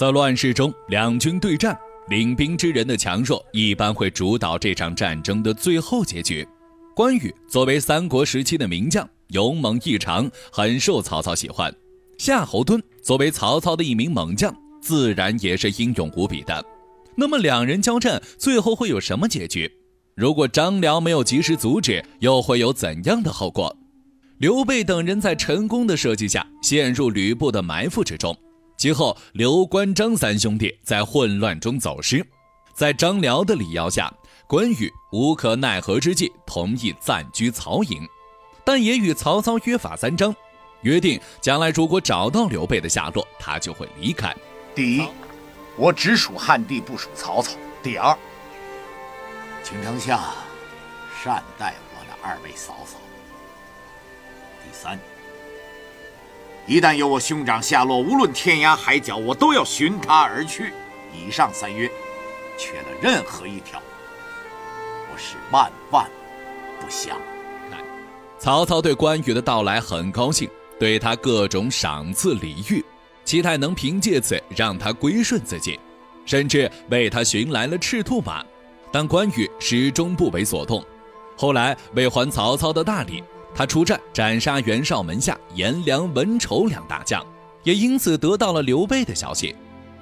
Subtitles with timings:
[0.00, 1.78] 在乱世中，两军对战，
[2.08, 6.48] 领兵之人的强弱一般会主导这场战争的最后结局。
[6.96, 11.70] 关羽作为三国时期的名将，勇猛异常，很受曹操喜欢。
[12.16, 16.64] 夏侯惇作为曹操的一名猛将，自然也是英勇无比的。
[17.14, 19.70] 那么两人交战，最后会有什么结局？
[20.16, 23.76] 如果张辽没有及时阻止，又会有怎样的后果？
[24.38, 28.34] 刘备等人在陈宫的设计下，陷入吕布的埋伏之中。
[28.80, 32.26] 其后，刘关张三兄弟在混乱中走失，
[32.72, 34.10] 在张辽的力邀下，
[34.46, 38.08] 关羽无可奈何之际同意暂居曹营，
[38.64, 40.34] 但也与曹操约法三章，
[40.80, 44.34] 约定将来如果找到刘备的下落，他就会离开。
[44.74, 45.06] 第一，
[45.76, 47.52] 我只属汉帝，不属曹操。
[47.82, 48.16] 第二，
[49.62, 50.18] 请丞相
[51.22, 52.96] 善待我的二位嫂嫂。
[54.64, 54.98] 第三。
[56.66, 60.72] 一旦有我兄长下落，无论天涯海角，我都要寻他而去。
[61.12, 61.90] 以上三约，
[62.56, 63.82] 缺了任何一条，
[65.12, 66.08] 我是万万
[66.80, 67.16] 不相。
[68.38, 72.82] 曹操对关羽的到来很高兴，对他各种赏赐礼遇，
[73.24, 75.78] 期待能凭借此让他归顺自己，
[76.24, 78.42] 甚至为他寻来了赤兔马。
[78.92, 80.82] 但关羽始终不为所动。
[81.36, 83.22] 后来为还曹操的大礼。
[83.54, 87.24] 他出战斩杀袁绍门下颜良、文丑两大将，
[87.64, 89.54] 也因此得到了刘备的消息。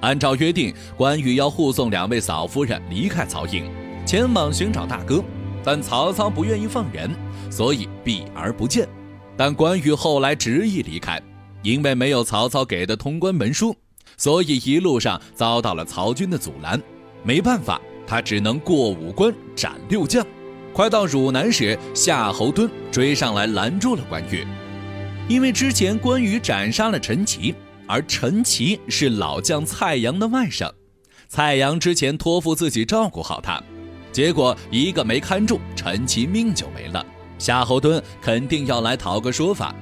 [0.00, 3.70] 按照约定，关羽要护送两位嫂夫人离开曹营，
[4.06, 5.22] 前往寻找大哥。
[5.62, 7.10] 但曹操不愿意放人，
[7.50, 8.88] 所以避而不见。
[9.36, 11.20] 但关羽后来执意离开，
[11.62, 13.76] 因为没有曹操给的通关文书，
[14.16, 16.80] 所以一路上遭到了曹军的阻拦。
[17.22, 20.26] 没办法，他只能过五关斩六将。
[20.72, 24.46] 快到汝南时，夏侯惇追上来拦住了关羽，
[25.28, 27.54] 因为之前关羽斩杀了陈奇，
[27.86, 30.70] 而陈奇是老将蔡阳的外甥，
[31.28, 33.62] 蔡阳之前托付自己照顾好他，
[34.12, 37.04] 结果一个没看住，陈奇命就没了。
[37.38, 39.74] 夏侯惇肯定要来讨个说法，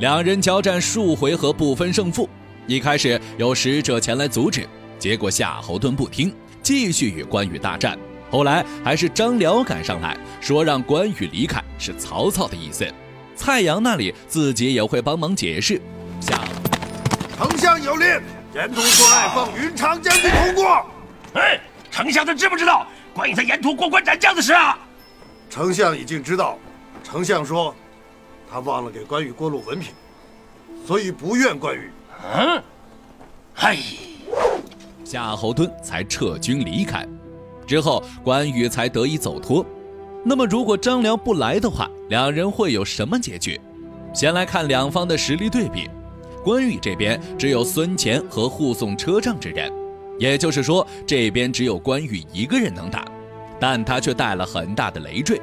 [0.00, 2.28] 两人交战数回合不分胜负。
[2.66, 4.68] 一开始有使者前来阻止，
[4.98, 7.98] 结果夏侯惇不听，继续与关羽大战。
[8.32, 12.90] 后来还是张辽赶上来说让关羽离开是曹操的意思，
[13.36, 15.78] 蔡阳那里自己也会帮忙解释。
[16.18, 16.40] 下，
[17.36, 18.08] 丞相有令，
[18.54, 20.86] 沿途关隘奉云长将军通过。
[21.34, 21.60] 哎，
[21.90, 24.78] 丞相他知不知道关羽在沿途过关斩将的事啊？
[25.50, 26.56] 丞相已经知道，
[27.04, 27.74] 丞相说
[28.50, 29.92] 他忘了给关羽过路文凭，
[30.86, 31.90] 所以不怨关羽。
[32.34, 32.62] 嗯，
[33.52, 33.76] 嗨，
[35.04, 37.06] 夏侯惇才撤军离开。
[37.72, 39.64] 之后，关羽才得以走脱。
[40.22, 43.58] 那么，如果张辽不来的话，两人会有什么结局？
[44.12, 45.88] 先来看两方的实力对比。
[46.44, 49.72] 关羽这边只有孙乾和护送车仗之人，
[50.18, 53.06] 也就是说，这边只有关羽一个人能打，
[53.58, 55.40] 但他却带了很大的累赘。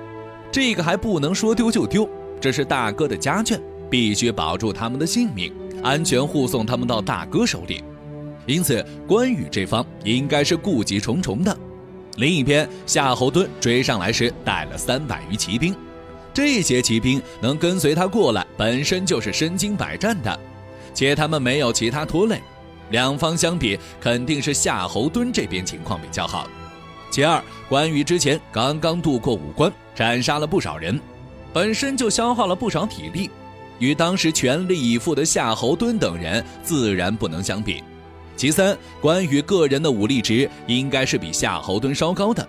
[0.52, 2.08] 这个还不能说丢就丢，
[2.40, 5.52] 这是大哥的家眷，必须保住他们的性命，
[5.82, 7.84] 安全护送他们到大哥手里。
[8.46, 11.58] 因此，关羽这方应该是顾忌重重的。
[12.20, 15.74] 另一边，夏侯惇追上来时带了三百余骑兵，
[16.34, 20.38] 这些骑兵能跟随他过来，本身就是身经百战的，
[20.94, 22.42] 且他们没有其他拖累。
[22.90, 26.46] 两方相比，肯定是夏侯惇这边情况比较好。
[27.10, 31.00] 其二，关羽之前刚刚渡过五关，斩杀了不少人，
[31.54, 33.32] 本身就消耗了不少体力，
[33.80, 37.82] 与当时全力以赴的夏侯惇等人自然不能相比。
[38.40, 42.48] 其三，关羽个人的武力值应该是比夏侯惇稍高的。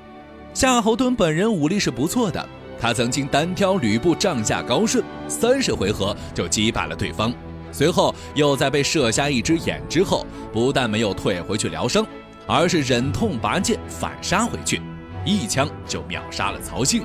[0.54, 7.34] 夏侯惇本人武力是不错的，他曾经单挑吕布帐下高顺，三十回合就击败了对方。
[7.72, 12.06] 随后又在被射瞎一只眼之后，不但没有退回去疗伤，
[12.46, 14.80] 而是忍痛拔剑反杀回去，
[15.24, 17.02] 一枪就秒杀了曹性。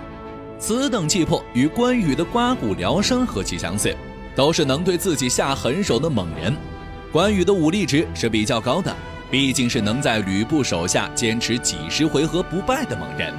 [0.60, 3.92] 此等气魄与关羽的刮骨疗伤何其相似，
[4.36, 6.56] 都是能对自己下狠手的猛人。
[7.12, 8.94] 关羽的武力值是比较高的，
[9.32, 13.34] 毕竟是能在吕布手下坚持几十回合不败的猛人，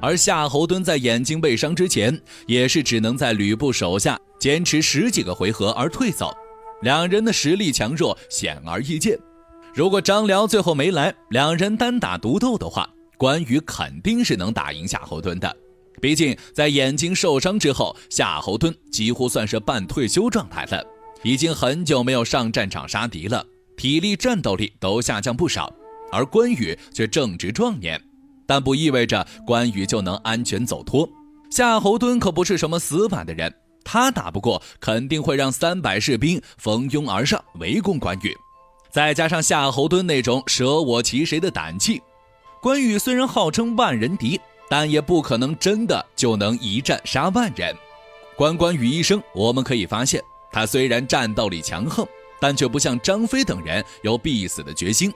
[0.00, 6.32] 而夏侯惇在眼睛被伤之前，也是只能在吕布手下坚持十几个回合而退走。
[6.82, 9.16] 两人的实力强弱显而易见。
[9.72, 15.54] 如果张辽最后没来，两人单打独斗的话，关羽肯定是能打赢夏侯惇的。
[16.00, 20.82] 毕竟在眼睛受伤之后，夏侯惇几乎算是半退休状态了。
[21.22, 23.44] 已经很久没有上战场杀敌了，
[23.76, 25.72] 体力、战斗力都下降不少，
[26.10, 28.00] 而关羽却正值壮年，
[28.46, 31.08] 但不意味着关羽就能安全走脱。
[31.50, 33.52] 夏侯惇可不是什么死板的人，
[33.84, 38.34] 他打不过，肯定会让三百士兵蜂拥而上围攻关羽。
[38.90, 42.00] 再加上夏侯惇那种舍我其谁的胆气，
[42.62, 47.76] 关羽虽然号称万人敌，但也不可能真的就能一战杀万人。
[48.36, 50.22] 关关羽一生，我们可以发现，
[50.52, 52.06] 他虽然战斗力强横，
[52.40, 55.12] 但却不像张飞等人有必死的决心。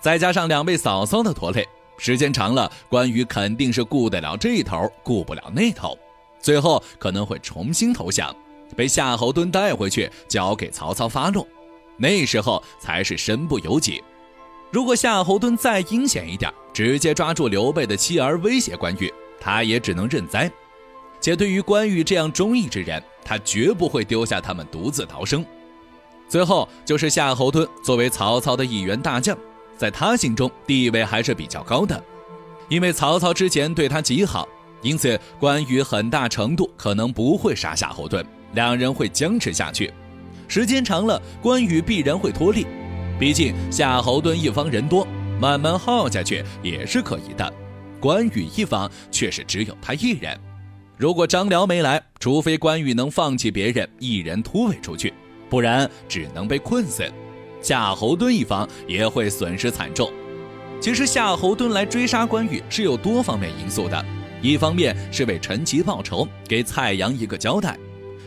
[0.00, 5.96] 再加上两位嫂嫂的拖累，时间长了，关羽肯定是顾得了这头，顾不了那头，
[6.40, 8.34] 最后可能会重新投降，
[8.76, 11.46] 被夏侯惇带回去，交给曹操发落。
[11.96, 14.02] 那时候才是身不由己。
[14.70, 20.50] 如果夏侯惇再阴险一点，直接抓住刘备的妻儿威胁关羽，他也只能认栽。
[21.22, 25.42] 且对于关羽这样忠义之人，他绝不会丢下他们独自逃生。
[26.28, 29.38] 最后就是夏侯惇作为曹操的一员大将，
[29.78, 32.02] 在他心中地位还是比较高的，
[32.68, 34.48] 因为曹操之前对他极好，
[34.82, 39.92] 因此关羽很大程度可能不会杀夏侯惇，两人会僵持下去。
[40.48, 42.66] 时间长了，关羽必然会脱力。
[43.20, 45.06] 毕竟夏侯惇一方人多，
[45.40, 47.52] 慢慢耗下去也是可以的。
[48.00, 50.36] 关羽一方却是只有他一人。
[51.02, 55.12] 如果张辽没来，除非关羽能放弃别人，一人突围出去，
[55.50, 57.02] 不然只能被困死。
[57.60, 60.08] 夏侯惇一方也会损失惨重。
[60.80, 64.06] 其实夏侯惇来追杀关羽是有多方面因素的，
[64.40, 67.76] 一方面是为陈奇报仇，给蔡阳一个交代。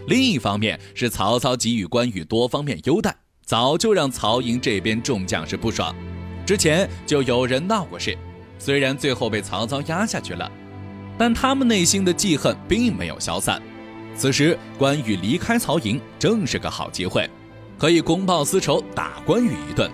[0.07, 5.95] 另一方面是曹操给予关羽多方面优待，早就让曹营这边众将士不爽。
[6.45, 8.18] 之前就有人闹过事，
[8.60, 10.51] 虽然最后被曹操压下去了，
[11.17, 13.62] 但他们内心的记恨并没有消散。
[14.15, 17.29] 此时关羽离开曹营，正是个好机会，
[17.77, 19.91] 可以公报私仇，打关羽一顿。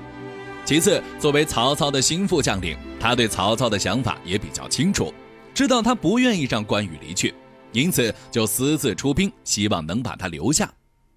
[0.63, 5.11] 其次，作为曹操的心腹将领，他对曹操的想法也比较清楚，
[5.53, 7.33] 知道他不愿意让关羽离去。
[7.71, 10.71] 因此，就私自出兵，希望能把他留下，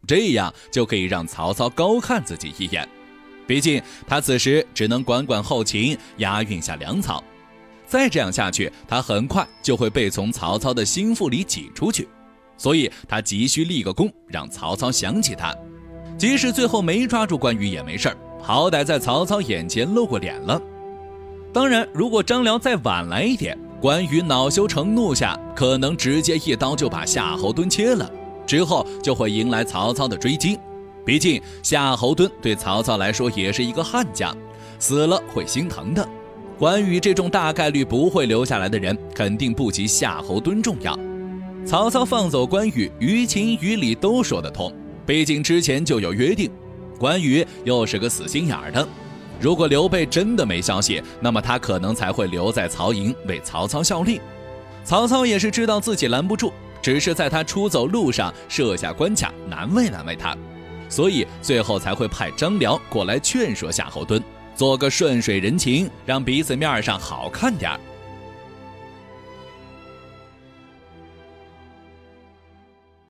[0.06, 2.88] 这样就可以让曹操高看自己一眼。
[3.46, 7.22] 毕竟他此时只能管管后勤，押运下粮草。
[7.86, 12.08] 再这样下去，他很快就会被从曹操的心腹里挤出去。
[12.56, 15.54] 所以他急需立个功，让曹操想起他。
[16.16, 20.60] 即使最后没抓住关羽也没事儿，好歹在曹操眼前露过脸了。
[21.52, 28.10] 当然，如果张辽再晚来一点，关羽恼羞成怒下，可能直接一刀就把夏侯惇切了，
[28.46, 30.58] 之后就会迎来曹操的追击。
[31.04, 34.36] 毕竟夏侯惇对曹操来说也是一个悍将，
[34.78, 36.08] 死了会心疼的。
[36.56, 40.96] 关羽这种大概率不会留下来的人，肯定不及夏侯惇重要。
[41.66, 44.72] 曹操放走关羽，于情于理都说得通，
[45.04, 46.48] 毕竟之前就有约定。
[46.96, 48.86] 关羽又是个死心眼儿的。
[49.40, 54.20] 如果刘备真的没消息，那么他可能才会留在曹营为曹操效力。
[54.84, 60.36] 曹操也是知道自己拦不住，只是在他出走路上设下关卡，难为难为他，
[60.88, 64.22] 所以最后才会派张辽过来劝说夏侯惇，
[64.54, 67.80] 做个顺水人情，让彼此面上好看点儿。